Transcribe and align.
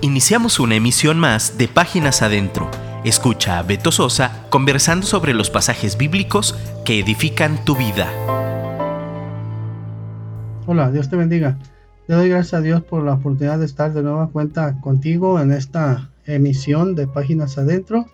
Iniciamos 0.00 0.60
una 0.60 0.76
emisión 0.76 1.18
más 1.18 1.58
de 1.58 1.66
Páginas 1.66 2.22
Adentro. 2.22 2.70
Escucha 3.04 3.58
a 3.58 3.64
Beto 3.64 3.90
Sosa 3.90 4.46
conversando 4.48 5.04
sobre 5.04 5.34
los 5.34 5.50
pasajes 5.50 5.98
bíblicos 5.98 6.54
que 6.84 7.00
edifican 7.00 7.64
tu 7.64 7.74
vida. 7.74 8.06
Hola, 10.66 10.92
Dios 10.92 11.10
te 11.10 11.16
bendiga. 11.16 11.58
Le 12.06 12.14
doy 12.14 12.28
gracias 12.28 12.54
a 12.54 12.60
Dios 12.60 12.84
por 12.84 13.02
la 13.02 13.14
oportunidad 13.14 13.58
de 13.58 13.64
estar 13.64 13.92
de 13.92 14.04
nueva 14.04 14.28
cuenta 14.28 14.80
contigo 14.80 15.40
en 15.40 15.50
esta 15.50 16.08
emisión 16.26 16.94
de 16.94 17.08
Páginas 17.08 17.58
Adentro. 17.58 18.06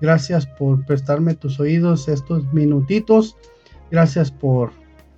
Gracias 0.00 0.46
por 0.46 0.84
prestarme 0.84 1.36
tus 1.36 1.60
oídos 1.60 2.08
estos 2.08 2.52
minutitos. 2.52 3.36
Gracias 3.92 4.32
por 4.32 4.72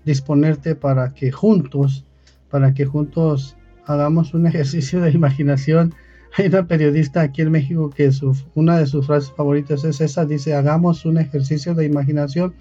disponerte 0.04 0.74
para 0.74 1.14
que 1.14 1.32
juntos, 1.32 2.04
para 2.50 2.74
que 2.74 2.84
juntos 2.84 3.56
hagamos 3.86 4.34
un 4.34 4.46
ejercicio 4.46 5.00
de 5.00 5.10
imaginación. 5.10 5.94
Hay 6.36 6.46
una 6.46 6.66
periodista 6.66 7.20
aquí 7.20 7.42
en 7.42 7.50
México 7.50 7.90
que 7.90 8.10
una 8.54 8.78
de 8.78 8.86
sus 8.86 9.06
frases 9.06 9.32
favoritas 9.32 9.84
es 9.84 10.00
esa, 10.00 10.24
dice, 10.24 10.54
hagamos 10.54 11.04
un 11.04 11.18
ejercicio 11.18 11.74
de 11.74 11.84
imaginación. 11.84 12.54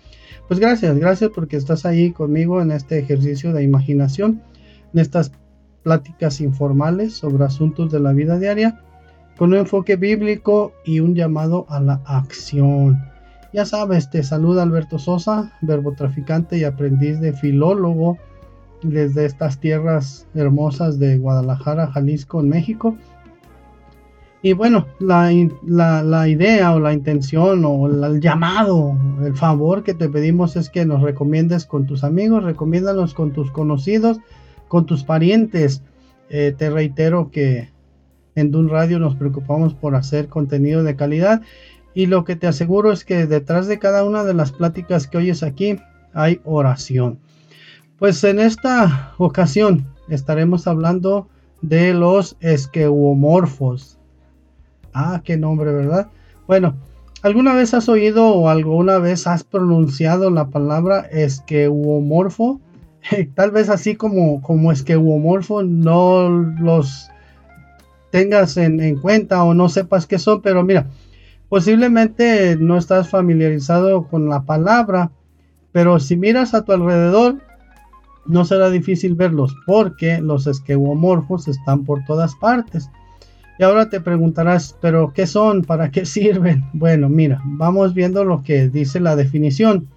Pues 0.47 0.59
gracias, 0.59 0.97
gracias 0.97 1.31
porque 1.33 1.55
estás 1.55 1.85
ahí 1.85 2.11
conmigo 2.11 2.61
en 2.61 2.71
este 2.71 2.99
ejercicio 2.99 3.53
de 3.53 3.63
imaginación, 3.63 4.41
en 4.93 4.99
estas 4.99 5.31
pláticas 5.83 6.41
informales 6.41 7.13
sobre 7.13 7.45
asuntos 7.45 7.91
de 7.91 7.99
la 7.99 8.11
vida 8.11 8.37
diaria, 8.37 8.81
con 9.37 9.51
un 9.51 9.59
enfoque 9.59 9.95
bíblico 9.95 10.73
y 10.85 10.99
un 10.99 11.15
llamado 11.15 11.65
a 11.69 11.79
la 11.79 12.01
acción. 12.05 13.01
Ya 13.53 13.65
sabes, 13.65 14.09
te 14.09 14.23
saluda 14.23 14.63
Alberto 14.63 14.99
Sosa, 14.99 15.57
verbo 15.61 15.93
traficante 15.93 16.57
y 16.57 16.63
aprendiz 16.63 17.19
de 17.19 17.33
filólogo 17.33 18.17
desde 18.83 19.25
estas 19.25 19.59
tierras 19.59 20.27
hermosas 20.33 20.99
de 20.99 21.17
Guadalajara, 21.17 21.91
Jalisco, 21.91 22.39
en 22.39 22.49
México. 22.49 22.97
Y 24.43 24.53
bueno, 24.53 24.87
la, 24.99 25.31
idea 26.27 26.73
o 26.73 26.79
la 26.79 26.93
intención 26.93 27.63
o 27.63 27.87
el 27.87 28.19
llamado, 28.19 28.97
el 29.23 29.35
favor 29.35 29.83
que 29.83 29.93
te 29.93 30.09
pedimos 30.09 30.55
es 30.55 30.69
que 30.69 30.83
nos 30.85 31.01
recomiendes 31.03 31.65
con 31.65 31.85
tus 31.85 32.03
amigos, 32.03 32.43
recomiéndanos 32.43 33.13
con 33.13 33.33
tus 33.33 33.51
conocidos, 33.51 34.17
con 34.67 34.87
tus 34.87 35.03
parientes. 35.03 35.83
Eh, 36.29 36.55
te 36.57 36.71
reitero 36.71 37.29
que 37.29 37.69
en 38.33 38.49
Dun 38.49 38.69
Radio 38.69 38.97
nos 38.97 39.15
preocupamos 39.15 39.75
por 39.75 39.95
hacer 39.95 40.27
contenido 40.27 40.83
de 40.83 40.95
calidad 40.95 41.41
y 41.93 42.07
lo 42.07 42.23
que 42.23 42.35
te 42.35 42.47
aseguro 42.47 42.91
es 42.91 43.05
que 43.05 43.27
detrás 43.27 43.67
de 43.67 43.77
cada 43.77 44.03
una 44.03 44.23
de 44.23 44.33
las 44.33 44.51
pláticas 44.51 45.07
que 45.07 45.17
oyes 45.17 45.43
aquí 45.43 45.77
hay 46.13 46.41
oración. 46.45 47.19
Pues 48.01 48.23
en 48.23 48.39
esta 48.39 49.13
ocasión 49.19 49.85
estaremos 50.09 50.65
hablando 50.65 51.27
de 51.61 51.93
los 51.93 52.35
esqueuomorfos. 52.39 53.99
Ah, 54.91 55.21
qué 55.23 55.37
nombre, 55.37 55.71
¿verdad? 55.71 56.07
Bueno, 56.47 56.73
¿alguna 57.21 57.53
vez 57.53 57.75
has 57.75 57.87
oído 57.89 58.29
o 58.29 58.49
alguna 58.49 58.97
vez 58.97 59.27
has 59.27 59.43
pronunciado 59.43 60.31
la 60.31 60.47
palabra 60.47 61.01
esqueuomorfo? 61.11 62.59
Tal 63.35 63.51
vez 63.51 63.69
así 63.69 63.95
como, 63.95 64.41
como 64.41 64.71
esqueuomorfo 64.71 65.61
no 65.61 66.27
los 66.27 67.07
tengas 68.09 68.57
en, 68.57 68.79
en 68.79 68.95
cuenta 68.95 69.43
o 69.43 69.53
no 69.53 69.69
sepas 69.69 70.07
qué 70.07 70.17
son, 70.17 70.41
pero 70.41 70.63
mira, 70.63 70.87
posiblemente 71.49 72.57
no 72.59 72.79
estás 72.79 73.09
familiarizado 73.09 74.07
con 74.07 74.27
la 74.27 74.41
palabra, 74.41 75.11
pero 75.71 75.99
si 75.99 76.17
miras 76.17 76.55
a 76.55 76.65
tu 76.65 76.71
alrededor, 76.71 77.37
no 78.25 78.45
será 78.45 78.69
difícil 78.69 79.15
verlos 79.15 79.55
porque 79.65 80.21
los 80.21 80.47
esqueuomorfos 80.47 81.47
están 81.47 81.83
por 81.85 82.03
todas 82.05 82.35
partes. 82.35 82.89
Y 83.59 83.63
ahora 83.63 83.89
te 83.89 84.01
preguntarás, 84.01 84.75
¿pero 84.81 85.13
qué 85.13 85.27
son? 85.27 85.63
¿Para 85.63 85.91
qué 85.91 86.05
sirven? 86.07 86.63
Bueno, 86.73 87.09
mira, 87.09 87.41
vamos 87.45 87.93
viendo 87.93 88.23
lo 88.23 88.43
que 88.43 88.69
dice 88.69 88.99
la 88.99 89.15
definición. 89.15 89.87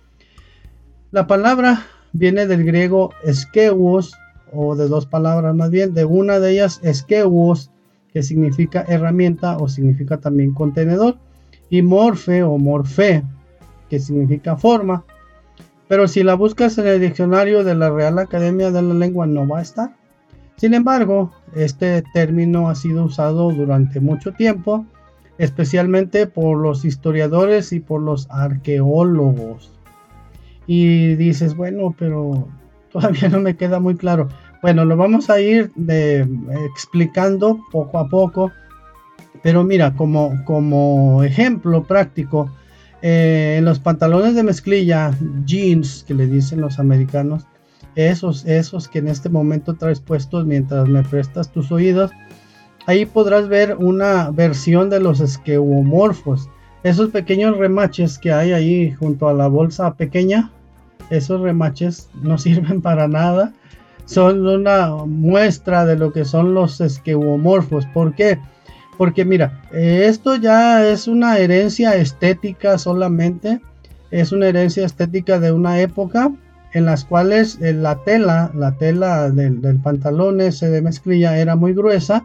La 1.11 1.27
palabra 1.27 1.87
viene 2.13 2.47
del 2.47 2.65
griego 2.65 3.13
esqueuos, 3.23 4.15
o 4.53 4.77
de 4.77 4.89
dos 4.89 5.07
palabras 5.07 5.55
más 5.55 5.71
bien, 5.71 5.95
de 5.95 6.05
una 6.05 6.39
de 6.39 6.53
ellas 6.53 6.81
esqueuos, 6.83 7.71
que 8.13 8.23
significa 8.23 8.85
herramienta 8.87 9.57
o 9.57 9.69
significa 9.69 10.19
también 10.19 10.53
contenedor, 10.55 11.17
y 11.71 11.83
morfe 11.83 12.43
o 12.43 12.59
morfe, 12.59 13.25
que 13.89 13.99
significa 13.99 14.57
forma. 14.57 15.05
Pero 15.95 16.09
si 16.09 16.25
la 16.25 16.35
buscas 16.35 16.77
en 16.79 16.89
el 16.89 17.01
diccionario 17.01 17.63
de 17.63 17.77
la 17.77 17.89
Real 17.89 18.19
Academia 18.19 18.73
de 18.73 18.83
la 18.83 18.95
Lengua 18.95 19.29
no 19.29 19.47
va 19.47 19.61
a 19.61 19.63
estar. 19.63 19.95
Sin 20.57 20.75
embargo, 20.75 21.31
este 21.55 22.03
término 22.13 22.69
ha 22.69 22.75
sido 22.75 23.05
usado 23.05 23.53
durante 23.53 24.01
mucho 24.01 24.33
tiempo, 24.33 24.85
especialmente 25.39 26.27
por 26.27 26.59
los 26.59 26.85
historiadores 26.85 27.73
y 27.73 27.79
por 27.79 28.03
los 28.03 28.29
arqueólogos. 28.29 29.71
Y 30.67 31.15
dices, 31.15 31.55
bueno, 31.55 31.95
pero 31.97 32.49
todavía 32.93 33.29
no 33.29 33.39
me 33.39 33.57
queda 33.57 33.79
muy 33.79 33.95
claro. 33.95 34.27
Bueno, 34.63 34.85
lo 34.85 34.97
vamos 34.97 35.31
a 35.31 35.41
ir 35.41 35.71
explicando 36.75 37.61
poco 37.71 38.01
a 38.01 38.09
poco. 38.09 38.51
Pero 39.45 39.63
mira, 39.63 39.95
como, 39.95 40.45
como 40.45 41.23
ejemplo 41.23 41.85
práctico, 41.85 42.51
eh, 43.07 43.57
en 43.59 43.67
los 43.67 43.81
pantalones 43.81 44.35
de 44.35 44.43
mezclilla, 44.43 45.11
jeans, 45.45 46.05
que 46.09 46.15
le 46.15 46.27
dicen 46.27 46.63
los 46.63 46.79
americanos, 46.79 47.45
esos, 47.97 48.47
esos 48.47 48.89
que 48.89 49.01
en 49.01 49.09
este 49.09 49.29
momento 49.29 49.75
traes 49.75 50.01
puestos 50.01 50.47
mientras 50.47 50.89
me 50.89 51.03
prestas 51.03 51.53
tus 51.53 51.71
oídos, 51.71 52.13
ahí 52.87 53.05
podrás 53.05 53.47
ver 53.47 53.77
una 53.77 54.31
versión 54.31 54.89
de 54.89 55.01
los 55.01 55.21
esqueuomorfos. 55.21 56.49
Esos 56.83 57.11
pequeños 57.11 57.59
remaches 57.59 58.19
que 58.19 58.33
hay 58.33 58.53
ahí 58.53 58.93
junto 58.93 59.29
a 59.29 59.35
la 59.35 59.49
bolsa 59.49 59.93
pequeña, 59.97 60.51
esos 61.11 61.43
remaches 61.43 62.09
no 62.23 62.39
sirven 62.39 62.81
para 62.81 63.07
nada. 63.07 63.53
Son 64.07 64.47
una 64.47 64.95
muestra 65.05 65.85
de 65.85 65.97
lo 65.97 66.11
que 66.11 66.25
son 66.25 66.55
los 66.55 66.81
esqueuomorfos. 66.81 67.85
¿Por 67.85 68.15
qué? 68.15 68.39
Mira, 69.25 69.63
eh, 69.73 70.07
esto 70.09 70.37
ya 70.37 70.89
es 70.89 71.09
una 71.09 71.39
herencia 71.39 71.97
estética 71.97 72.79
solamente, 72.79 73.61
es 74.11 74.33
una 74.33 74.49
herencia 74.49 74.87
estética 74.87 75.41
de 75.41 75.53
una 75.53 75.81
época 75.81 76.33
en 76.73 76.85
las 76.85 77.05
cuales 77.05 77.59
eh, 77.63 77.73
la 77.73 77.97
tela, 78.05 78.51
la 78.55 78.73
tela 78.73 79.31
del, 79.31 79.79
pantalón 79.83 80.41
ese 80.41 80.69
de 80.71 80.83
mezclilla 80.83 81.39
era 81.39 81.57
muy 81.57 81.73
gruesa 81.73 82.25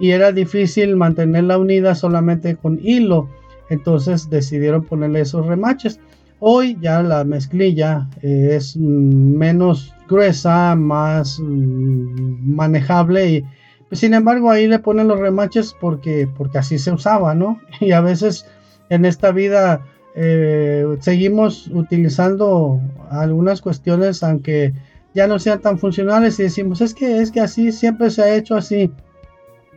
y 0.00 0.10
era 0.10 0.32
difícil 0.32 0.96
mantenerla 0.96 1.58
unida 1.58 1.94
solamente 1.94 2.56
con 2.56 2.80
hilo. 2.82 3.28
Entonces 3.70 4.28
decidieron 4.28 4.84
ponerle 4.84 5.20
esos 5.20 5.46
remaches. 5.46 6.00
Hoy 6.40 6.76
ya 6.80 7.02
la 7.02 7.24
mezclilla 7.24 8.08
eh, 8.22 8.50
es 8.56 8.76
mm, 8.76 9.36
menos 9.36 9.94
gruesa, 10.08 10.74
más 10.74 11.38
mm, 11.40 12.54
manejable 12.54 13.30
y 13.30 13.44
sin 13.92 14.14
embargo, 14.14 14.50
ahí 14.50 14.66
le 14.66 14.78
ponen 14.78 15.08
los 15.08 15.20
remaches 15.20 15.74
porque, 15.78 16.28
porque 16.36 16.58
así 16.58 16.78
se 16.78 16.92
usaba, 16.92 17.34
¿no? 17.34 17.60
Y 17.80 17.92
a 17.92 18.00
veces 18.00 18.46
en 18.88 19.04
esta 19.04 19.32
vida 19.32 19.82
eh, 20.14 20.84
seguimos 21.00 21.68
utilizando 21.68 22.80
algunas 23.10 23.60
cuestiones, 23.60 24.22
aunque 24.22 24.72
ya 25.14 25.26
no 25.26 25.38
sean 25.38 25.60
tan 25.60 25.78
funcionales, 25.78 26.38
y 26.38 26.44
decimos, 26.44 26.80
es 26.80 26.94
que, 26.94 27.20
es 27.20 27.30
que 27.30 27.40
así 27.40 27.72
siempre 27.72 28.10
se 28.10 28.22
ha 28.22 28.34
hecho 28.34 28.56
así. 28.56 28.90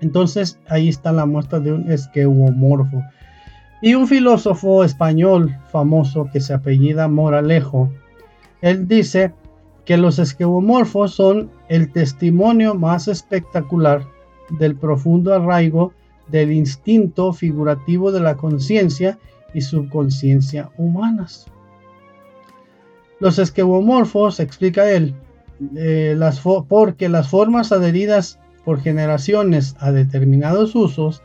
Entonces 0.01 0.59
ahí 0.67 0.89
está 0.89 1.11
la 1.11 1.25
muestra 1.25 1.59
de 1.59 1.73
un 1.73 1.91
esqueuomorfo. 1.91 3.03
Y 3.81 3.93
un 3.93 4.07
filósofo 4.07 4.83
español 4.83 5.55
famoso 5.71 6.29
que 6.31 6.39
se 6.39 6.53
apellida 6.53 7.07
Moralejo, 7.07 7.89
él 8.61 8.87
dice 8.87 9.33
que 9.87 9.97
los 9.97 10.19
esquemomorfos 10.19 11.13
son 11.13 11.49
el 11.69 11.93
testimonio 11.93 12.75
más 12.75 13.07
espectacular 13.07 14.05
del 14.59 14.75
profundo 14.75 15.33
arraigo 15.33 15.93
del 16.27 16.51
instinto 16.51 17.31
figurativo 17.31 18.11
de 18.11 18.19
la 18.19 18.35
conciencia 18.35 19.17
y 19.53 19.61
subconsciencia 19.61 20.69
humanas. 20.77 21.47
Los 23.21 23.39
esquemomorfos, 23.39 24.41
explica 24.41 24.91
él, 24.91 25.15
eh, 25.77 26.19
porque 26.67 27.07
las 27.07 27.29
formas 27.29 27.71
adheridas 27.71 28.39
por 28.65 28.81
generaciones 28.81 29.77
a 29.79 29.93
determinados 29.93 30.75
usos 30.75 31.23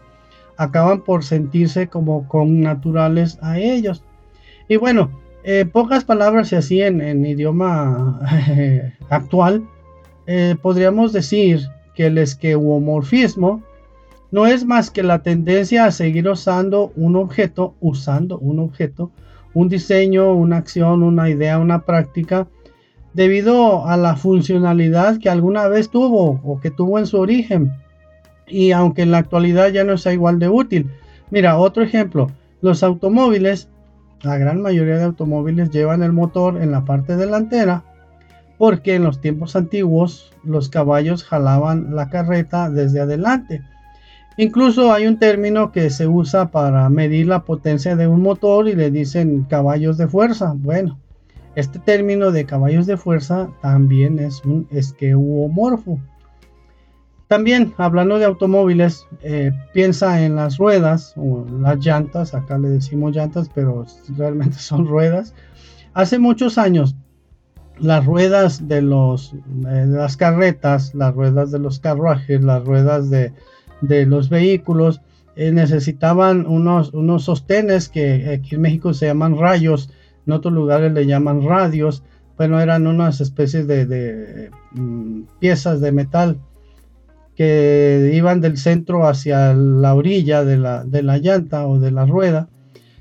acaban 0.56 1.03
por 1.03 1.25
sentirse 1.25 1.88
como 1.88 2.29
connaturales 2.29 3.41
a 3.43 3.58
ellos. 3.58 4.05
Y 4.69 4.76
bueno, 4.76 5.11
en 5.44 5.71
pocas 5.71 6.05
palabras 6.05 6.53
y 6.53 6.56
así 6.56 6.83
en, 6.83 7.27
idioma 7.27 8.21
actual, 9.11 9.65
eh, 10.27 10.56
podríamos 10.61 11.12
decir 11.12 11.61
que 11.94 12.06
el 12.06 12.19
esqueuomorfismo 12.19 13.62
no 14.31 14.47
es 14.47 14.65
más 14.65 14.91
que 14.91 15.03
la 15.03 15.23
tendencia 15.23 15.85
a 15.85 15.91
seguir 15.91 16.29
usando 16.29 16.93
un 16.97 17.17
objeto, 17.17 17.75
usando 17.81 18.39
un 18.39 18.61
objeto, 18.61 19.11
un 19.53 19.69
diseño, 19.69 20.33
una 20.33 20.56
acción, 20.56 21.03
una 21.03 21.29
idea, 21.29 21.59
una 21.59 21.85
práctica, 21.85 22.49
debido 23.12 23.87
a 23.87 23.97
la 23.99 24.17
funcionalidad 24.17 25.19
que 25.19 25.29
alguna 25.29 25.69
vez 25.69 25.91
tuvo 25.91 26.41
o 26.44 26.61
que 26.61 26.71
tuvo 26.71 26.99
en 26.99 27.06
su 27.06 27.19
origen. 27.19 27.73
y 28.49 28.73
aunque 28.73 29.03
en 29.03 29.11
la 29.11 29.19
actualidad 29.19 29.69
ya 29.69 29.85
no 29.85 29.97
sea 29.97 30.12
igual 30.12 30.39
de 30.39 30.49
útil. 30.49 30.91
Mira, 31.31 31.56
otro 31.56 31.83
ejemplo, 31.83 32.31
los 32.61 32.83
automóviles, 32.83 33.69
la 34.23 34.39
gran 34.39 34.63
mayoría 34.63 34.99
de 34.99 35.05
automóviles 35.05 35.71
llevan 35.71 36.03
el 36.03 36.13
motor 36.13 36.61
en 36.63 36.71
la 36.71 36.85
parte 36.85 37.17
delantera 37.17 37.85
porque 38.63 38.95
en 38.95 39.03
los 39.03 39.21
tiempos 39.21 39.57
antiguos 39.57 40.33
los 40.45 40.69
caballos 40.69 41.25
jalaban 41.25 41.97
la 41.97 42.11
carreta 42.11 42.71
desde 42.71 43.01
adelante. 43.01 43.63
Incluso 44.37 44.93
hay 44.93 45.09
un 45.09 45.19
término 45.19 45.73
que 45.73 45.91
se 45.91 46.07
usa 46.07 46.53
para 46.53 46.89
medir 46.89 47.27
la 47.27 47.43
potencia 47.43 47.97
de 47.97 48.07
un 48.07 48.23
motor 48.23 48.69
y 48.69 48.75
le 48.75 48.93
dicen 48.93 49.47
caballos 49.49 49.99
de 49.99 50.07
fuerza. 50.07 50.55
Bueno, 50.57 51.01
este 51.57 51.81
término 51.81 52.31
de 52.31 52.47
caballos 52.47 52.87
de 52.87 52.97
fuerza 52.97 53.51
también 53.61 54.21
es 54.21 54.45
un 54.45 54.69
esqueuomorfo. 54.71 55.99
También 57.32 57.73
hablando 57.79 58.19
de 58.19 58.26
automóviles, 58.26 59.06
eh, 59.23 59.52
piensa 59.73 60.23
en 60.23 60.37
las 60.37 60.58
ruedas 60.58 61.14
o 61.17 61.46
las 61.62 61.79
llantas, 61.79 62.34
acá 62.34 62.58
le 62.58 62.69
decimos 62.69 63.17
llantas, 63.17 63.49
pero 63.55 63.87
realmente 64.19 64.58
son 64.58 64.87
ruedas. 64.87 65.32
Hace 65.94 66.19
muchos 66.19 66.58
años, 66.58 66.94
las 67.79 68.05
ruedas 68.05 68.69
de, 68.69 68.82
los, 68.82 69.32
eh, 69.32 69.87
las 69.88 70.19
carretas, 70.19 70.94
las 70.94 71.14
ruedas 71.14 71.50
de 71.50 71.58
los 71.58 71.81
carruajes, 71.81 72.43
las 72.43 72.62
ruedas 72.67 73.08
de, 73.08 73.32
los 73.81 74.29
vehículos, 74.29 75.00
eh, 75.34 75.52
necesitaban 75.52 76.46
unos, 76.46 76.93
unos 76.93 77.25
sostenes 77.25 77.88
que 77.88 78.29
aquí 78.29 78.56
en 78.56 78.61
México 78.61 78.93
se 78.93 79.06
llaman 79.06 79.38
rayos, 79.38 79.88
en 80.26 80.34
otros 80.34 80.52
lugares 80.52 80.93
le 80.93 81.06
llaman 81.06 81.43
radios, 81.43 82.02
bueno, 82.37 82.61
eran 82.61 82.87
unas 82.87 83.23
especies 83.23 83.67
de, 83.67 84.50
mm, 84.73 85.23
piezas 85.38 85.81
de 85.81 85.93
metal 85.93 86.38
que 87.37 88.11
iban 88.14 88.40
del 88.40 88.58
centro 88.58 89.06
hacia 89.06 89.55
la 89.55 89.94
orilla 89.94 90.44
de 90.44 90.58
la, 90.58 90.84
de 90.84 91.02
la 91.02 91.19
llanta 91.19 91.67
o 91.67 91.79
de 91.79 91.90
la 91.90 92.05
rueda. 92.05 92.49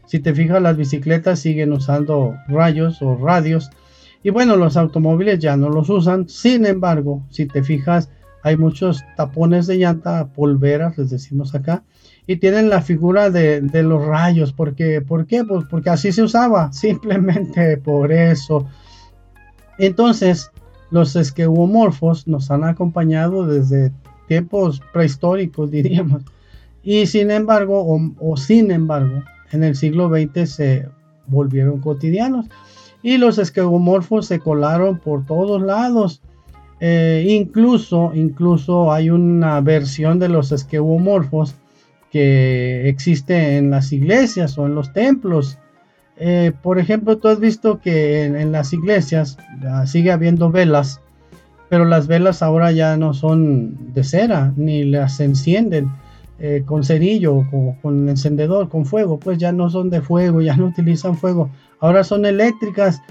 Si 0.05 0.19
te 0.19 0.33
fijas, 0.33 0.61
las 0.61 0.77
bicicletas 0.77 1.39
siguen 1.39 1.73
usando 1.73 2.35
rayos 2.47 3.01
o 3.01 3.15
radios. 3.15 3.69
Y 4.23 4.29
bueno, 4.29 4.55
los 4.55 4.77
automóviles 4.77 5.39
ya 5.39 5.57
no 5.57 5.69
los 5.69 5.89
usan. 5.89 6.27
Sin 6.29 6.65
embargo, 6.65 7.25
si 7.29 7.45
te 7.45 7.63
fijas, 7.63 8.09
hay 8.43 8.57
muchos 8.57 9.03
tapones 9.15 9.67
de 9.67 9.77
llanta, 9.77 10.27
polveras, 10.27 10.97
les 10.97 11.09
decimos 11.09 11.53
acá, 11.55 11.83
y 12.27 12.37
tienen 12.37 12.69
la 12.69 12.81
figura 12.81 13.29
de, 13.29 13.61
de 13.61 13.83
los 13.83 14.05
rayos. 14.05 14.53
Porque, 14.53 15.01
¿Por 15.01 15.25
qué? 15.25 15.43
Pues 15.43 15.65
porque 15.69 15.89
así 15.89 16.11
se 16.11 16.23
usaba, 16.23 16.71
simplemente 16.73 17.77
por 17.77 18.11
eso. 18.11 18.67
Entonces, 19.77 20.51
los 20.91 21.15
esqueuomorfos 21.15 22.27
nos 22.27 22.51
han 22.51 22.63
acompañado 22.63 23.47
desde 23.47 23.91
tiempos 24.31 24.81
prehistóricos, 24.93 25.69
diríamos. 25.77 26.23
Y 26.83 27.05
sin 27.05 27.31
embargo, 27.31 27.85
o, 28.17 28.37
sin 28.37 28.71
embargo, 28.71 29.23
en 29.51 29.65
el 29.65 29.75
siglo 29.75 30.09
XX 30.09 30.49
se 30.49 30.85
volvieron 31.27 31.81
cotidianos 31.81 32.45
y 33.03 33.17
los 33.17 33.37
esquemomorfos 33.37 34.27
se 34.27 34.39
colaron 34.39 34.99
por 34.99 35.25
todos 35.25 35.61
lados. 35.61 36.21
Eh, 36.79 37.25
incluso, 37.27 38.13
incluso 38.15 38.93
hay 38.93 39.09
una 39.09 39.59
versión 39.59 40.17
de 40.17 40.29
los 40.29 40.53
esquemomorfos 40.53 41.55
que 42.09 42.87
existe 42.87 43.57
en 43.57 43.69
las 43.69 43.91
iglesias 43.91 44.57
o 44.57 44.65
en 44.65 44.75
los 44.75 44.93
templos. 44.93 45.57
Eh, 46.15 46.53
por 46.63 46.79
ejemplo, 46.79 47.17
tú 47.17 47.27
has 47.27 47.39
visto 47.41 47.81
que 47.81 48.23
en 48.23 48.51
las 48.53 48.71
iglesias 48.71 49.37
ah, 49.67 49.85
sigue 49.85 50.11
habiendo 50.11 50.49
velas 50.49 51.01
pero 51.71 51.85
las 51.85 52.07
velas 52.07 52.43
ahora 52.43 52.73
ya 52.73 52.97
no 52.97 53.13
son 53.13 53.93
de 53.93 54.03
cera, 54.03 54.51
ni 54.57 54.83
las 54.83 55.21
encienden 55.21 55.89
eh, 56.37 56.63
con 56.65 56.83
cerillo 56.83 57.45
o 57.49 57.77
con, 57.81 58.09
encendedor, 58.09 58.67
con 58.67 58.85
fuego, 58.85 59.17
pues 59.17 59.37
ya 59.37 59.53
no 59.53 59.69
son 59.69 59.89
de 59.89 60.01
fuego, 60.01 60.41
ya 60.41 60.57
no 60.57 60.65
utilizan 60.65 61.15
fuego, 61.15 61.49
ahora 61.79 62.03
son 62.03 62.25
eléctricas. 62.25 63.01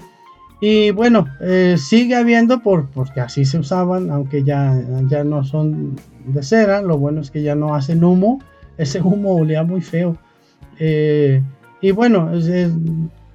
Y 0.61 0.91
bueno, 0.91 1.25
eh, 1.41 1.75
sigue 1.79 2.13
habiendo 2.13 2.61
por, 2.61 2.85
porque 2.91 3.19
así 3.21 3.45
se 3.45 3.57
usaban, 3.57 4.11
aunque 4.11 4.43
ya, 4.43 4.79
ya 5.09 5.23
no 5.23 5.43
son 5.43 5.95
de 6.27 6.43
cera, 6.43 6.83
lo 6.83 6.99
bueno 6.99 7.21
es 7.21 7.31
que 7.31 7.41
ya 7.41 7.55
no 7.55 7.73
hacen 7.73 8.03
humo, 8.03 8.43
ese 8.77 9.01
humo 9.01 9.37
olía 9.37 9.63
muy 9.63 9.81
feo. 9.81 10.17
Eh, 10.77 11.41
y 11.81 11.89
bueno, 11.89 12.29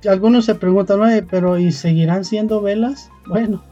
algunos 0.08 0.44
se 0.44 0.54
preguntan, 0.54 1.26
pero 1.28 1.58
¿y 1.58 1.72
seguirán 1.72 2.24
siendo 2.24 2.62
velas? 2.62 3.10
Bueno, 3.26 3.64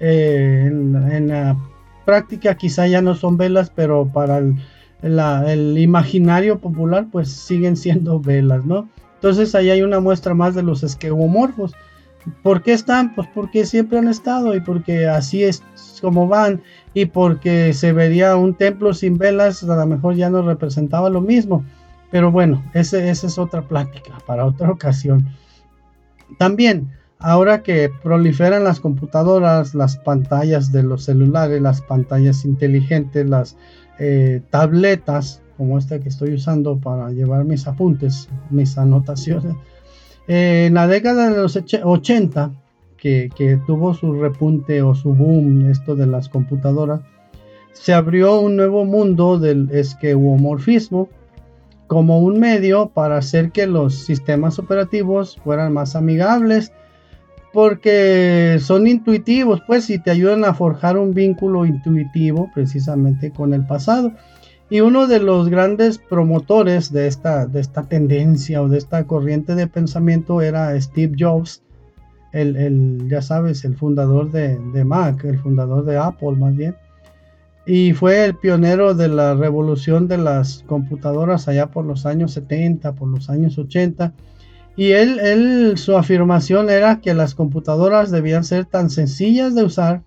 eh, 0.00 0.64
en, 0.66 1.28
la 1.28 1.56
práctica 2.04 2.56
quizá 2.56 2.86
ya 2.86 3.02
no 3.02 3.14
son 3.14 3.36
velas, 3.36 3.70
pero 3.74 4.06
para 4.12 4.38
el, 4.38 5.78
imaginario 5.78 6.58
popular 6.58 7.06
pues 7.10 7.30
siguen 7.30 7.76
siendo 7.76 8.20
velas, 8.20 8.64
¿no? 8.64 8.88
Entonces 9.14 9.54
ahí 9.54 9.70
hay 9.70 9.82
una 9.82 10.00
muestra 10.00 10.34
más 10.34 10.54
de 10.54 10.62
los 10.62 10.82
esquemomorfos. 10.82 11.74
¿Por 12.42 12.62
qué 12.62 12.72
están? 12.72 13.14
Pues 13.14 13.28
porque 13.32 13.64
siempre 13.64 13.98
han 13.98 14.08
estado 14.08 14.54
y 14.54 14.60
porque 14.60 15.06
así 15.06 15.44
es 15.44 15.62
como 16.00 16.26
van 16.26 16.60
y 16.92 17.06
porque 17.06 17.72
se 17.72 17.92
vería 17.92 18.36
un 18.36 18.54
templo 18.54 18.94
sin 18.94 19.16
velas, 19.16 19.62
a 19.62 19.76
lo 19.76 19.86
mejor 19.86 20.16
ya 20.16 20.28
no 20.28 20.42
representaba 20.42 21.08
lo 21.08 21.20
mismo. 21.20 21.64
Pero 22.10 22.30
bueno, 22.30 22.64
esa 22.74 22.98
es 22.98 23.38
otra 23.38 23.62
plática 23.62 24.18
para 24.26 24.44
otra 24.44 24.70
ocasión. 24.72 25.28
También 26.38 26.90
Ahora 27.18 27.62
que 27.62 27.90
proliferan 28.02 28.64
las 28.64 28.80
computadoras, 28.80 29.74
las 29.74 29.96
pantallas 29.96 30.70
de 30.70 30.82
los 30.82 31.04
celulares, 31.04 31.62
las 31.62 31.80
pantallas 31.80 32.44
inteligentes, 32.44 33.28
las 33.28 33.56
eh, 33.98 34.42
tabletas, 34.50 35.42
como 35.56 35.78
esta 35.78 35.98
que 35.98 36.10
estoy 36.10 36.34
usando 36.34 36.78
para 36.78 37.10
llevar 37.10 37.44
mis 37.44 37.66
apuntes, 37.66 38.28
mis 38.50 38.76
anotaciones. 38.76 39.54
Eh, 40.28 40.66
en 40.66 40.74
la 40.74 40.86
década 40.86 41.30
de 41.30 41.36
los 41.38 41.56
80, 41.56 42.52
que, 42.98 43.30
que, 43.34 43.58
tuvo 43.66 43.94
su 43.94 44.12
repunte 44.20 44.82
o 44.82 44.94
su 44.94 45.14
boom, 45.14 45.70
esto 45.70 45.96
de 45.96 46.06
las 46.06 46.28
computadoras, 46.28 47.00
se 47.72 47.94
abrió 47.94 48.40
un 48.40 48.56
nuevo 48.56 48.84
mundo 48.84 49.38
del 49.38 49.70
esqueuomorfismo 49.70 51.08
como 51.86 52.20
un 52.20 52.40
medio 52.40 52.88
para 52.88 53.18
hacer 53.18 53.52
que 53.52 53.66
los 53.66 53.94
sistemas 53.94 54.58
operativos 54.58 55.38
fueran 55.42 55.72
más 55.72 55.94
amigables 55.94 56.72
porque 57.52 58.58
son 58.60 58.86
intuitivos, 58.86 59.62
pues, 59.66 59.88
y 59.90 59.98
te 59.98 60.10
ayudan 60.10 60.44
a 60.44 60.54
forjar 60.54 60.98
un 60.98 61.14
vínculo 61.14 61.64
intuitivo 61.64 62.50
precisamente 62.54 63.30
con 63.30 63.54
el 63.54 63.66
pasado. 63.66 64.12
Y 64.68 64.80
uno 64.80 65.06
de 65.06 65.20
los 65.20 65.48
grandes 65.48 65.98
promotores 65.98 66.92
de 66.92 67.06
esta, 67.06 67.46
de 67.46 67.60
esta 67.60 67.84
tendencia 67.84 68.62
o 68.62 68.68
de 68.68 68.78
esta 68.78 69.04
corriente 69.06 69.54
de 69.54 69.68
pensamiento 69.68 70.42
era 70.42 70.78
Steve 70.80 71.14
Jobs, 71.18 71.62
el, 72.32 73.08
ya 73.08 73.22
sabes, 73.22 73.64
el 73.64 73.76
fundador 73.76 74.30
de, 74.30 74.58
de, 74.74 74.84
Mac, 74.84 75.24
el 75.24 75.38
fundador 75.38 75.84
de 75.84 75.96
Apple 75.96 76.32
más 76.32 76.54
bien. 76.54 76.76
Y 77.64 77.94
fue 77.94 78.24
el 78.24 78.34
pionero 78.34 78.94
de 78.94 79.08
la 79.08 79.34
revolución 79.34 80.08
de 80.08 80.18
las 80.18 80.62
computadoras 80.66 81.48
allá 81.48 81.68
por 81.68 81.84
los 81.84 82.04
años 82.04 82.32
70, 82.32 82.92
por 82.92 83.08
los 83.08 83.30
años 83.30 83.56
80 83.58 84.12
y 84.76 84.92
él, 84.92 85.78
su 85.78 85.96
afirmación 85.96 86.68
era 86.68 87.00
que 87.00 87.14
las 87.14 87.34
computadoras 87.34 88.10
debían 88.10 88.44
ser 88.44 88.66
tan 88.66 88.90
sencillas 88.90 89.54
de 89.54 89.64
usar 89.64 90.02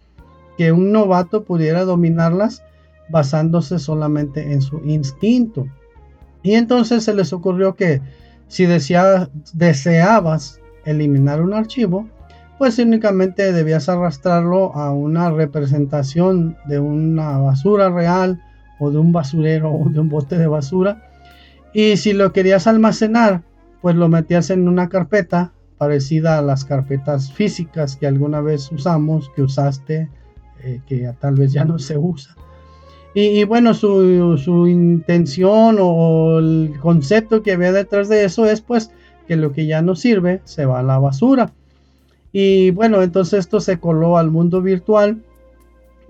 que 0.57 0.71
un 0.71 0.91
novato 0.91 1.43
pudiera 1.43 1.85
dominarlas 1.85 2.63
basándose 3.09 3.79
solamente 3.79 4.53
en 4.53 4.61
su 4.61 4.77
instinto. 4.85 5.67
Y 6.43 6.53
entonces 6.53 7.03
se 7.03 7.15
les 7.15 7.33
ocurrió 7.33 7.75
que 7.75 8.01
si 8.47 8.67
deseabas 8.67 10.61
eliminar 10.85 11.41
un 11.41 11.53
archivo, 11.53 12.07
pues 12.59 12.77
únicamente 12.77 13.51
debías 13.51 13.89
arrastrarlo 13.89 14.75
a 14.75 14.91
una 14.91 15.31
representación 15.31 16.57
de 16.67 16.79
una 16.79 17.39
basura 17.39 17.89
real 17.89 18.39
o 18.79 18.91
de 18.91 18.99
un 18.99 19.11
basurero 19.11 19.71
o 19.71 19.89
de 19.89 19.99
un 19.99 20.09
bote 20.09 20.37
de 20.37 20.47
basura. 20.47 21.09
Y 21.73 21.97
si 21.97 22.13
lo 22.13 22.33
querías 22.33 22.67
almacenar, 22.67 23.43
pues 23.81 23.95
lo 23.95 24.09
metías 24.09 24.49
en 24.49 24.67
una 24.67 24.89
carpeta 24.89 25.53
parecida 25.77 26.37
a 26.37 26.41
las 26.41 26.65
carpetas 26.65 27.31
físicas 27.31 27.95
que 27.95 28.07
alguna 28.07 28.41
vez 28.41 28.71
usamos, 28.71 29.31
que 29.35 29.41
usaste, 29.41 30.09
eh, 30.63 30.81
que 30.87 31.11
tal 31.19 31.35
vez 31.35 31.53
ya 31.53 31.65
no 31.65 31.79
se 31.79 31.97
usa. 31.97 32.35
Y, 33.15 33.43
bueno, 33.45 33.73
su, 33.73 34.37
su, 34.37 34.67
intención 34.67 35.77
o 35.79 36.37
el 36.37 36.75
concepto 36.79 37.41
que 37.41 37.53
había 37.53 37.71
detrás 37.71 38.07
de 38.07 38.23
eso 38.23 38.45
es 38.45 38.61
pues 38.61 38.91
que 39.27 39.35
lo 39.35 39.51
que 39.51 39.65
ya 39.65 39.81
no 39.81 39.95
sirve 39.95 40.41
se 40.43 40.65
va 40.65 40.79
a 40.79 40.83
la 40.83 40.99
basura. 40.99 41.51
Y 42.31 42.69
bueno, 42.71 43.01
entonces 43.01 43.39
esto 43.39 43.61
se 43.61 43.79
coló 43.79 44.17
al 44.17 44.29
mundo 44.29 44.61
virtual 44.61 45.23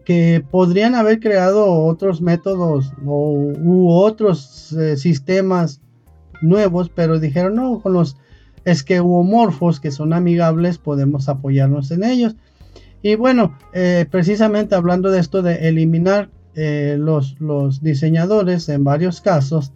que 0.03 0.43
podrían 0.51 0.95
haber 0.95 1.19
creado 1.19 1.71
otros 1.85 2.21
métodos 2.21 2.91
o, 3.05 3.53
u 3.61 3.91
otros 3.91 4.73
eh, 4.73 4.97
sistemas 4.97 5.81
nuevos, 6.41 6.89
pero 6.89 7.19
dijeron 7.19 7.55
no, 7.55 7.79
con 7.79 7.93
los 7.93 8.17
esqueuomorfos 8.65 9.79
que 9.79 9.91
son 9.91 10.13
amigables 10.13 10.77
podemos 10.77 11.29
apoyarnos 11.29 11.91
en 11.91 12.03
ellos. 12.03 12.35
Y 13.01 13.15
bueno, 13.15 13.57
eh, 13.73 14.05
precisamente 14.09 14.75
hablando 14.75 15.09
de 15.09 15.19
esto 15.19 15.41
de 15.41 15.69
eliminar, 15.69 16.29
eh, 16.55 16.97
los, 16.99 17.39
los, 17.39 17.81
diseñadores 17.81 18.67
en 18.69 18.83
varios 18.83 19.21
casos 19.21 19.71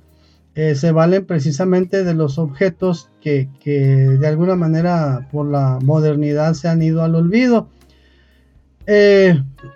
eh, 0.55 0.75
se 0.75 0.91
valen 0.91 1.25
precisamente 1.25 2.03
de 2.03 2.13
los 2.13 2.37
objetos 2.37 3.09
que, 3.21 3.47
de 3.63 4.27
alguna 4.27 4.55
manera 4.55 5.29
por 5.31 5.47
la 5.49 5.79
modernidad 5.81 6.53
se 6.55 6.67
han 6.67 6.81
ido 6.81 7.03
al 7.03 7.15
olvido. 7.15 7.69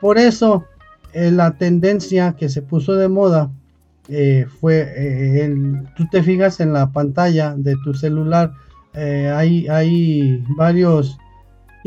por 0.02 0.18
eso 0.18 0.66
la 1.14 1.52
tendencia 1.58 2.36
que 2.38 2.50
se 2.50 2.62
puso 2.62 2.96
de 2.96 3.08
moda 3.08 3.50
fue, 4.60 5.44
el, 5.44 5.84
tú 5.96 6.08
te 6.10 6.24
fijas 6.24 6.60
en 6.60 6.74
la 6.74 6.92
pantalla 6.92 7.56
de 7.56 7.76
tu 7.84 7.94
celular, 7.94 8.54
hay, 8.94 9.68
hay 9.68 10.44
varios 10.58 11.18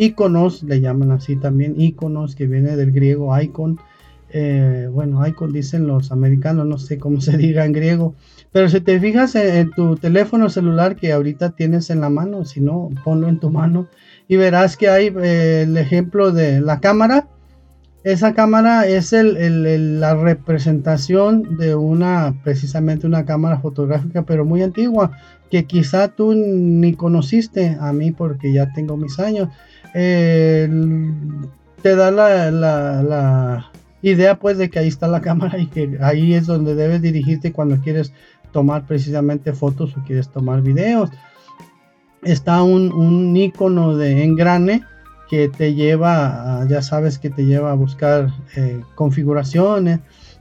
iconos, 0.01 0.63
le 0.63 0.81
llaman 0.81 1.11
así 1.11 1.37
también, 1.37 1.81
iconos 1.81 2.35
que 2.35 2.47
viene 2.47 2.77
del 2.77 2.93
griego 2.93 3.39
icon. 3.39 3.79
Eh, 4.33 4.89
bueno, 4.91 5.27
icon 5.27 5.53
dicen 5.53 5.87
los 5.87 6.13
americanos, 6.13 6.67
no 6.67 6.79
sé 6.79 6.99
cómo 6.99 7.21
se 7.21 7.37
diga 7.37 7.65
en 7.65 7.73
griego, 7.73 8.15
pero 8.53 8.69
si 8.69 8.81
te 8.81 8.99
fijas 9.01 9.35
en, 9.35 9.71
tu 9.73 9.97
teléfono 9.97 10.49
celular 10.49 10.97
que 10.97 11.13
ahorita 11.13 11.51
tienes 11.51 11.91
en 11.91 12.01
la 12.01 12.11
mano, 12.11 12.45
si 12.45 12.61
no, 12.61 12.91
ponlo 13.05 13.29
en 13.29 13.41
tu 13.41 13.51
mano 13.51 13.89
y 14.29 14.37
verás 14.37 14.77
que 14.77 14.89
hay 14.89 15.13
eh, 15.23 15.63
el 15.63 15.77
ejemplo 15.77 16.33
de 16.33 16.61
la 16.61 16.81
cámara. 16.81 17.29
Esa 18.03 18.33
cámara 18.35 18.87
es 18.87 19.13
el, 19.13 20.01
la 20.01 20.15
representación 20.15 21.59
de 21.59 21.75
una, 21.75 22.35
precisamente 22.43 23.07
una 23.07 23.27
cámara 23.27 23.59
fotográfica, 23.59 24.23
pero 24.23 24.45
muy 24.45 24.63
antigua, 24.63 25.13
que 25.51 25.67
quizá 25.67 26.09
tú 26.09 26.33
ni 26.35 26.95
conociste 26.95 27.77
a 27.81 27.93
mí 27.93 28.11
porque 28.11 28.53
ya 28.53 28.73
tengo 28.73 28.97
mis 28.97 29.19
años 29.19 29.49
te 31.83 31.97
da 31.97 32.11
la, 32.11 33.71
idea 34.03 34.39
pues 34.39 34.57
de 34.57 34.71
que 34.71 34.79
ahí 34.79 34.89
está 34.89 35.09
la 35.09 35.21
cámara 35.21 35.59
y 35.59 35.67
que 35.67 35.99
ahí 36.01 36.35
es 36.35 36.47
donde 36.47 36.75
debes 36.75 37.03
dirigirte 37.03 37.53
cuando 37.53 37.81
quieres 37.81 38.13
tomar 38.53 38.87
precisamente 38.87 39.53
fotos 39.53 39.97
o 39.97 40.03
quieres 40.05 40.31
tomar 40.31 40.63
videos. 40.63 41.11
Está 42.23 42.63
un, 42.63 42.93
un 42.93 43.37
icono 43.37 43.97
de 43.97 44.25
engrane 44.25 44.85
que 45.31 45.49
te 45.49 45.75
lleva, 45.75 46.67
ya 46.69 46.83
sabes 46.83 47.21
que 47.21 47.31
te 47.31 47.47
lleva 47.47 47.71
a 47.71 47.75
buscar 47.75 48.35
eh, 48.57 48.81
configuraciones, 48.97 50.01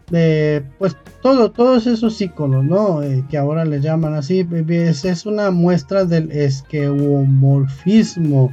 de, 0.10 0.66
pues 0.80 0.98
todo, 1.22 1.52
todos 1.52 1.86
esos 1.86 2.20
iconos, 2.20 2.66
¿no? 2.66 3.04
Eh, 3.04 3.24
que 3.30 3.38
ahora 3.38 3.66
le 3.66 3.82
llaman 3.82 4.16
así, 4.16 4.48
es, 4.68 5.26
una 5.28 5.52
muestra 5.52 6.06
del 6.06 6.32
esquemorfismo 6.32 8.52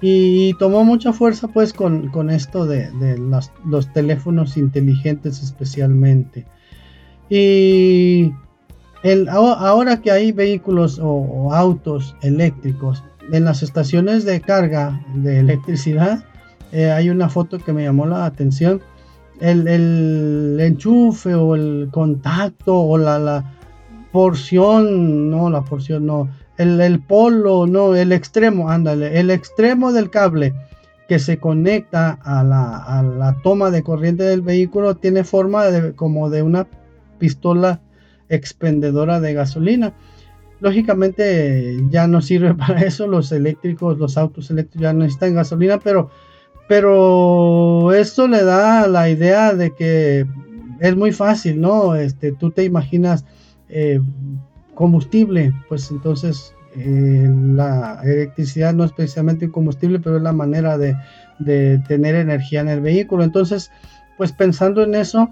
y 0.00 0.54
tomó 0.54 0.84
mucha 0.84 1.12
fuerza 1.12 1.48
pues 1.48 1.72
con, 1.72 2.30
esto 2.30 2.64
de, 2.64 3.18
los, 3.18 3.50
teléfonos 3.92 4.56
inteligentes 4.56 5.42
especialmente. 5.42 6.46
Y 7.28 8.32
el, 9.02 9.28
ahora 9.28 10.00
que 10.00 10.12
hay 10.12 10.30
vehículos 10.30 11.00
o, 11.02 11.52
autos 11.52 12.14
eléctricos 12.22 13.02
en 13.32 13.44
las 13.44 13.62
estaciones 13.62 14.24
de 14.24 14.40
carga 14.40 15.00
de 15.14 15.40
electricidad, 15.40 16.24
eh, 16.72 16.90
hay 16.90 17.10
una 17.10 17.28
foto 17.28 17.58
que 17.58 17.72
me 17.72 17.84
llamó 17.84 18.06
la 18.06 18.26
atención. 18.26 18.80
El, 19.40 19.68
el 19.68 20.58
enchufe 20.60 21.34
o 21.34 21.54
el 21.54 21.88
contacto 21.92 22.80
o 22.80 22.96
la, 22.96 23.18
la 23.18 23.56
porción, 24.12 25.30
no, 25.30 25.50
la 25.50 25.62
porción 25.62 26.06
no, 26.06 26.28
el, 26.58 27.00
polo, 27.00 27.66
no, 27.66 27.94
el 27.94 28.12
extremo, 28.12 28.70
ándale, 28.70 29.20
el 29.20 29.30
extremo 29.30 29.92
del 29.92 30.10
cable 30.10 30.54
que 31.08 31.18
se 31.18 31.38
conecta 31.38 32.18
a 32.22 32.42
la, 32.42 33.36
toma 33.42 33.70
de 33.70 33.82
corriente 33.82 34.24
del 34.24 34.40
vehículo 34.40 34.96
tiene 34.96 35.22
forma 35.22 35.66
de, 35.66 35.94
como 35.94 36.30
de 36.30 36.42
una 36.42 36.66
pistola 37.18 37.80
expendedora 38.28 39.20
de 39.20 39.34
gasolina. 39.34 39.92
Lógicamente 40.60 41.76
ya 41.90 42.06
no 42.06 42.20
sirve 42.20 42.54
para 42.66 42.80
eso, 42.80 43.06
los 43.06 43.32
eléctricos, 43.32 43.98
los 43.98 44.16
autos 44.16 44.50
eléctricos 44.50 44.82
ya 44.82 44.92
necesitan 44.92 45.34
gasolina, 45.34 45.78
pero, 45.78 46.10
pero 46.68 47.92
esto 47.92 48.28
le 48.28 48.42
da 48.44 48.86
la 48.86 49.08
idea 49.10 49.54
de 49.54 49.72
que 49.72 50.26
es 50.80 50.96
muy 50.96 51.12
fácil, 51.12 51.60
¿no? 51.60 51.94
Este, 51.94 52.32
tú 52.32 52.50
te 52.50 52.64
imaginas 52.64 53.24
eh, 53.68 54.00
combustible, 54.74 55.52
pues 55.68 55.90
entonces 55.90 56.54
eh, 56.76 57.30
la 57.30 58.00
electricidad 58.04 58.74
no 58.74 58.84
es 58.84 58.92
precisamente 58.92 59.46
un 59.46 59.52
combustible, 59.52 59.98
pero 59.98 60.18
es 60.18 60.22
la 60.22 60.32
manera 60.32 60.76
de, 60.76 60.94
tener 61.88 62.14
energía 62.14 62.60
en 62.60 62.68
el 62.68 62.80
vehículo. 62.80 63.24
Entonces, 63.24 63.70
pues 64.16 64.32
pensando 64.32 64.82
en 64.82 64.94
eso, 64.94 65.30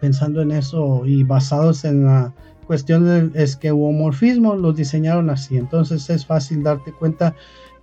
pensando 0.00 0.42
en 0.42 0.52
eso 0.52 1.02
y 1.06 1.24
basados 1.24 1.84
en 1.84 2.04
la 2.04 2.32
cuestión 2.66 3.04
del 3.04 3.32
esquemorfismo, 3.34 4.56
los 4.56 4.76
diseñaron 4.76 5.30
así. 5.30 5.56
Entonces 5.56 6.08
es 6.10 6.26
fácil 6.26 6.62
darte 6.62 6.92
cuenta. 6.92 7.34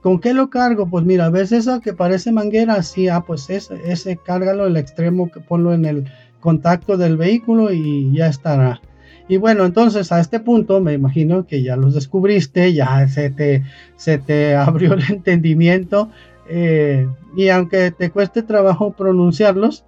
¿Con 0.02 0.20
qué 0.20 0.34
lo 0.34 0.50
cargo? 0.50 0.90
Pues 0.90 1.06
mira, 1.06 1.30
ves 1.30 1.52
eso 1.52 1.80
que 1.80 1.94
parece 1.94 2.32
manguera, 2.32 2.84
sí, 2.84 3.08
ah, 3.08 3.22
pues 3.26 3.50
ese, 3.50 3.80
ese 3.86 4.18
cárgalo 4.18 4.68
el 4.68 4.76
extremo, 4.76 5.32
que 5.32 5.40
ponlo 5.40 5.74
en 5.74 5.86
el 5.86 6.12
contacto 6.42 6.98
del 6.98 7.16
vehículo 7.16 7.72
y 7.72 8.12
ya 8.14 8.28
estará. 8.28 8.82
Y 9.30 9.38
bueno, 9.38 9.66
entonces 9.66 10.12
a 10.12 10.20
este 10.20 10.42
punto 10.42 10.82
me 10.82 10.94
imagino 10.94 11.48
que 11.48 11.64
ya 11.64 11.78
los 11.78 11.94
descubriste, 11.94 12.74
ya 12.74 13.08
se 13.08 13.30
te, 13.30 13.64
se 13.96 14.18
te 14.18 14.56
abrió 14.56 14.94
el 14.94 15.04
entendimiento 15.10 16.10
eh, 16.50 17.08
y 17.36 17.48
aunque 17.50 17.92
te 17.92 18.12
cueste 18.12 18.44
trabajo 18.44 18.92
pronunciarlos, 18.92 19.86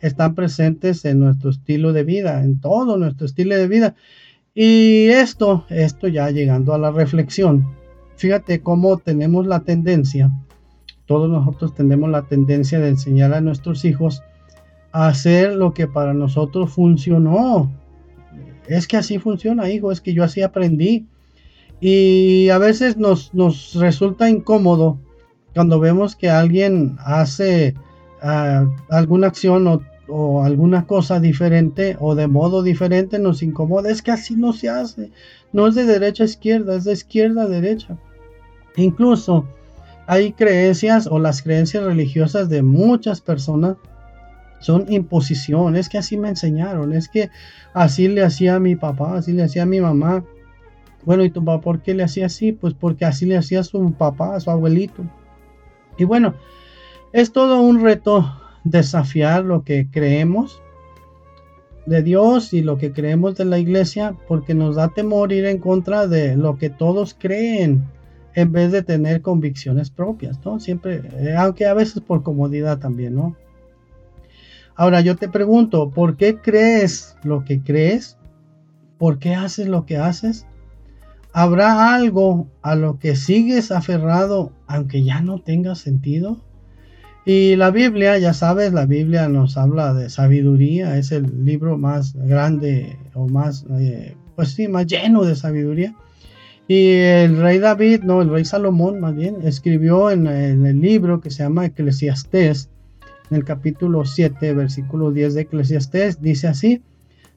están 0.00 0.34
presentes 0.34 1.04
en 1.04 1.18
nuestro 1.18 1.50
estilo 1.50 1.92
de 1.92 2.04
vida, 2.04 2.42
en 2.42 2.60
todo 2.60 2.96
nuestro 2.96 3.26
estilo 3.26 3.56
de 3.56 3.66
vida. 3.66 3.94
Y 4.58 5.08
esto, 5.08 5.66
esto 5.68 6.08
ya 6.08 6.30
llegando 6.30 6.72
a 6.72 6.78
la 6.78 6.90
reflexión, 6.90 7.76
fíjate 8.16 8.62
cómo 8.62 8.96
tenemos 8.96 9.46
la 9.46 9.60
tendencia, 9.60 10.30
todos 11.04 11.28
nosotros 11.28 11.74
tenemos 11.74 12.08
la 12.08 12.22
tendencia 12.22 12.80
de 12.80 12.88
enseñar 12.88 13.34
a 13.34 13.42
nuestros 13.42 13.84
hijos 13.84 14.22
a 14.92 15.08
hacer 15.08 15.52
lo 15.52 15.74
que 15.74 15.86
para 15.86 16.14
nosotros 16.14 16.72
funcionó, 16.72 17.70
es 18.66 18.88
que 18.88 18.96
así 18.96 19.18
funciona, 19.18 19.68
hijo, 19.68 19.92
es 19.92 20.00
que 20.00 20.14
yo 20.14 20.24
así 20.24 20.40
aprendí. 20.40 21.06
Y 21.78 22.48
a 22.48 22.56
veces 22.56 22.96
nos, 22.96 23.34
nos 23.34 23.74
resulta 23.74 24.30
incómodo 24.30 24.98
cuando 25.54 25.80
vemos 25.80 26.16
que 26.16 26.30
alguien 26.30 26.96
hace 27.00 27.74
ah, 28.22 28.66
alguna 28.88 29.26
acción 29.26 29.66
o, 29.66 29.82
o, 30.08 30.42
alguna 30.42 30.86
cosa 30.86 31.20
diferente 31.20 31.96
o 32.00 32.14
de 32.14 32.26
modo 32.26 32.62
diferente, 32.62 33.18
nos 33.18 33.42
incomoda. 33.42 33.90
Es 33.90 34.02
que 34.02 34.10
así 34.10 34.36
no 34.36 34.52
se 34.52 34.68
hace. 34.68 35.10
No 35.52 35.66
es 35.66 35.74
de 35.74 35.84
derecha 35.84 36.24
a 36.24 36.26
izquierda, 36.26 36.76
es 36.76 36.84
de 36.84 36.92
izquierda 36.92 37.42
a 37.42 37.48
derecha. 37.48 37.98
Incluso 38.76 39.46
hay 40.06 40.32
creencias 40.32 41.06
o 41.06 41.18
las 41.18 41.42
creencias 41.42 41.84
religiosas 41.84 42.48
de 42.48 42.62
muchas 42.62 43.20
personas 43.20 43.76
son 44.60 44.90
imposiciones, 44.90 45.80
es 45.80 45.88
que 45.88 45.98
así 45.98 46.16
me 46.16 46.28
enseñaron, 46.28 46.92
es 46.92 47.08
que 47.08 47.30
así 47.74 48.08
le 48.08 48.22
hacía 48.22 48.56
a 48.56 48.60
mi 48.60 48.74
papá, 48.74 49.16
así 49.16 49.32
le 49.32 49.42
hacía 49.42 49.64
a 49.64 49.66
mi 49.66 49.80
mamá. 49.80 50.24
Bueno, 51.04 51.24
¿y 51.24 51.30
tu 51.30 51.44
papá 51.44 51.62
por 51.62 51.82
qué 51.82 51.94
le 51.94 52.02
hacía 52.02 52.26
así? 52.26 52.52
Pues 52.52 52.74
porque 52.74 53.04
así 53.04 53.26
le 53.26 53.36
hacía 53.36 53.60
a 53.60 53.64
su 53.64 53.92
papá, 53.92 54.34
a 54.34 54.40
su 54.40 54.50
abuelito. 54.50 55.04
Y 55.98 56.04
bueno, 56.04 56.34
es 57.12 57.32
todo 57.32 57.60
un 57.60 57.80
reto 57.82 58.28
desafiar 58.70 59.44
lo 59.44 59.62
que 59.62 59.88
creemos 59.90 60.60
de 61.86 62.02
Dios 62.02 62.52
y 62.52 62.62
lo 62.62 62.78
que 62.78 62.92
creemos 62.92 63.36
de 63.36 63.44
la 63.44 63.58
iglesia, 63.60 64.16
porque 64.26 64.54
nos 64.54 64.74
da 64.74 64.88
temor 64.88 65.32
ir 65.32 65.46
en 65.46 65.58
contra 65.58 66.08
de 66.08 66.36
lo 66.36 66.58
que 66.58 66.68
todos 66.68 67.14
creen, 67.16 67.84
en 68.34 68.50
vez 68.50 68.72
de 68.72 68.82
tener 68.82 69.22
convicciones 69.22 69.90
propias, 69.90 70.44
¿no? 70.44 70.58
Siempre, 70.58 71.02
eh, 71.18 71.34
aunque 71.38 71.64
a 71.66 71.74
veces 71.74 72.02
por 72.02 72.24
comodidad 72.24 72.78
también, 72.80 73.14
¿no? 73.14 73.36
Ahora 74.74 75.00
yo 75.00 75.14
te 75.16 75.28
pregunto, 75.28 75.90
¿por 75.90 76.16
qué 76.16 76.38
crees 76.38 77.16
lo 77.22 77.44
que 77.44 77.62
crees? 77.62 78.18
¿Por 78.98 79.18
qué 79.18 79.34
haces 79.34 79.68
lo 79.68 79.86
que 79.86 79.96
haces? 79.96 80.44
¿Habrá 81.32 81.94
algo 81.94 82.48
a 82.62 82.74
lo 82.74 82.98
que 82.98 83.14
sigues 83.14 83.70
aferrado 83.70 84.52
aunque 84.66 85.04
ya 85.04 85.20
no 85.20 85.40
tenga 85.40 85.76
sentido? 85.76 86.40
Y 87.28 87.56
la 87.56 87.72
Biblia, 87.72 88.16
ya 88.18 88.32
sabes, 88.32 88.72
la 88.72 88.86
Biblia 88.86 89.28
nos 89.28 89.56
habla 89.56 89.92
de 89.92 90.10
sabiduría, 90.10 90.96
es 90.96 91.10
el 91.10 91.44
libro 91.44 91.76
más 91.76 92.14
grande 92.14 92.96
o 93.14 93.26
más, 93.26 93.66
eh, 93.80 94.14
pues 94.36 94.52
sí, 94.52 94.68
más 94.68 94.86
lleno 94.86 95.24
de 95.24 95.34
sabiduría. 95.34 95.96
Y 96.68 96.92
el 96.92 97.36
rey 97.38 97.58
David, 97.58 98.04
no, 98.04 98.22
el 98.22 98.30
rey 98.30 98.44
Salomón 98.44 99.00
más 99.00 99.16
bien, 99.16 99.38
escribió 99.42 100.12
en, 100.12 100.28
el 100.28 100.80
libro 100.80 101.20
que 101.20 101.32
se 101.32 101.42
llama 101.42 101.66
Eclesiastés, 101.66 102.70
en 103.28 103.38
el 103.38 103.44
capítulo 103.44 104.04
7, 104.04 104.54
versículo 104.54 105.10
10 105.10 105.34
de 105.34 105.40
Eclesiastés, 105.40 106.22
dice 106.22 106.46
así, 106.46 106.84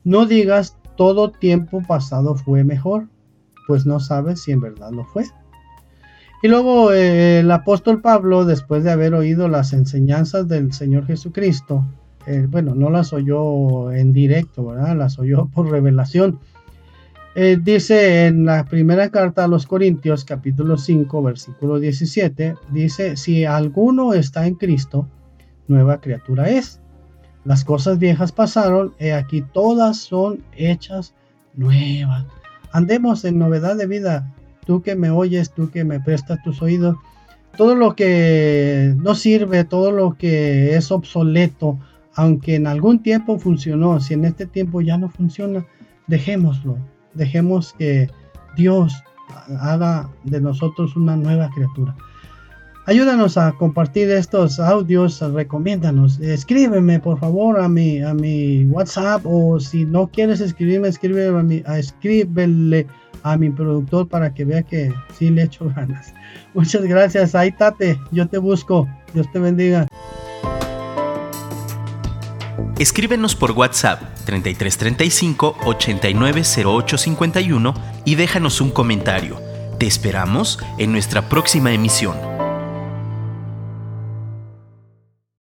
no 0.03 0.27
digas 0.27 0.77
todo 0.97 1.31
tiempo 1.31 1.81
pasado 1.81 2.35
fue 2.35 2.63
mejor, 2.63 3.07
pues 3.65 3.87
no 3.87 3.99
sabes 3.99 4.43
si 4.43 4.51
en 4.51 4.61
verdad 4.61 4.91
lo 4.91 5.03
fue. 5.05 5.25
Y 6.41 6.47
luego 6.47 6.93
eh, 6.93 7.39
el 7.39 7.51
apóstol 7.51 8.01
Pablo, 8.01 8.45
después 8.45 8.83
de 8.83 8.91
haber 8.91 9.13
oído 9.13 9.49
las 9.49 9.73
enseñanzas 9.73 10.47
del 10.47 10.71
Señor 10.71 11.05
Jesucristo, 11.05 11.85
eh, 12.27 12.47
bueno, 12.49 12.75
no 12.75 12.89
las 12.89 13.11
oyó 13.11 13.91
en 13.91 14.13
directo, 14.13 14.65
¿verdad? 14.65 14.95
Las 14.95 15.19
oyó 15.19 15.47
por 15.53 15.69
revelación. 15.69 16.39
Eh, 17.35 17.59
dice 17.61 18.25
en 18.25 18.45
la 18.45 18.65
primera 18.65 19.09
carta 19.09 19.45
a 19.45 19.47
los 19.47 19.67
Corintios, 19.67 20.25
capítulo 20.25 20.77
5, 20.77 21.21
versículo 21.23 21.79
17, 21.79 22.55
dice, 22.71 23.17
si 23.17 23.45
alguno 23.45 24.13
está 24.13 24.47
en 24.47 24.55
Cristo, 24.55 25.07
nueva 25.67 25.99
criatura 25.99 26.49
es. 26.49 26.79
Las 27.45 27.63
cosas 27.63 27.99
viejas 27.99 28.31
pasaron, 28.31 28.93
y 28.99 29.09
aquí 29.09 29.41
todas 29.41 29.97
son 29.97 30.43
hechas 30.55 31.13
nuevas. 31.53 32.25
Andemos 32.71 33.25
en 33.25 33.39
novedad 33.39 33.75
de 33.75 33.87
vida. 33.87 34.33
Tú 34.65 34.81
que 34.81 34.95
me 34.95 35.09
oyes, 35.09 35.51
tú 35.51 35.69
que 35.71 35.83
me 35.83 35.99
prestas 35.99 36.41
tus 36.43 36.61
oídos, 36.61 36.95
todo 37.57 37.75
lo 37.75 37.95
que 37.95 38.93
no 38.97 39.15
sirve, 39.15 39.63
todo 39.63 39.91
lo 39.91 40.15
que 40.15 40.75
es 40.75 40.91
obsoleto, 40.91 41.79
aunque 42.15 42.55
en 42.55 42.67
algún 42.67 43.01
tiempo 43.01 43.39
funcionó, 43.39 43.99
si 43.99 44.13
en 44.13 44.25
este 44.25 44.45
tiempo 44.45 44.81
ya 44.81 44.97
no 44.97 45.09
funciona, 45.09 45.65
dejémoslo. 46.07 46.77
Dejemos 47.13 47.73
que 47.73 48.09
Dios 48.55 48.93
haga 49.59 50.09
de 50.23 50.41
nosotros 50.41 50.95
una 50.95 51.15
nueva 51.15 51.49
criatura. 51.49 51.95
Ayúdanos 52.85 53.37
a 53.37 53.51
compartir 53.51 54.09
estos 54.09 54.59
audios, 54.59 55.21
recomiéndanos. 55.21 56.19
Escríbeme 56.19 56.99
por 56.99 57.19
favor 57.19 57.59
a 57.59 57.69
mi, 57.69 58.01
a 58.01 58.15
mi 58.15 58.65
WhatsApp 58.65 59.21
o 59.25 59.59
si 59.59 59.85
no 59.85 60.07
quieres 60.07 60.41
escribirme, 60.41 60.87
escríbele 60.87 61.37
a, 61.37 61.43
mi, 61.43 61.61
a, 61.67 61.77
escríbele 61.77 62.87
a 63.23 63.37
mi 63.37 63.49
productor 63.49 64.07
para 64.07 64.33
que 64.33 64.45
vea 64.45 64.63
que 64.63 64.93
sí 65.17 65.29
le 65.29 65.43
echo 65.43 65.71
ganas. 65.75 66.13
Muchas 66.53 66.83
gracias. 66.83 67.35
Ahí 67.35 67.51
tate, 67.51 67.99
yo 68.11 68.27
te 68.27 68.37
busco. 68.37 68.87
Dios 69.13 69.29
te 69.31 69.39
bendiga. 69.39 69.87
Escríbenos 72.77 73.35
por 73.35 73.51
WhatsApp 73.51 74.01
3335 74.25 75.57
890851 75.65 77.73
y 78.05 78.15
déjanos 78.15 78.61
un 78.61 78.71
comentario. 78.71 79.41
Te 79.77 79.85
esperamos 79.85 80.59
en 80.77 80.93
nuestra 80.93 81.27
próxima 81.27 81.73
emisión. 81.73 82.38